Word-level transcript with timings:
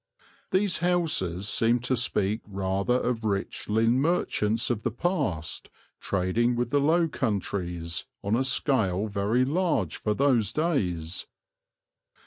These 0.49 0.79
houses 0.79 1.47
seem 1.47 1.77
to 1.81 1.95
speak 1.95 2.41
rather 2.47 2.95
of 2.99 3.23
rich 3.23 3.69
Lynn 3.69 4.01
merchants 4.01 4.71
of 4.71 4.81
the 4.81 4.89
past, 4.89 5.69
trading 5.99 6.55
with 6.55 6.71
the 6.71 6.79
Low 6.79 7.07
Countries 7.07 8.07
on 8.23 8.35
a 8.35 8.43
scale 8.43 9.05
very 9.05 9.45
large 9.45 9.97
for 9.97 10.15
those 10.15 10.51
days. 10.51 11.27